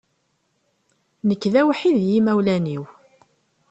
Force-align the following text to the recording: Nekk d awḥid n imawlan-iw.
Nekk 1.27 1.43
d 1.53 1.55
awḥid 1.61 1.95
n 2.05 2.09
imawlan-iw. 2.17 2.83